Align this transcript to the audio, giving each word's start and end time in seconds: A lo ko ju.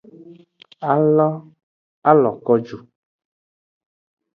A 2.09 2.11
lo 2.21 2.31
ko 2.45 2.53
ju. 2.65 2.77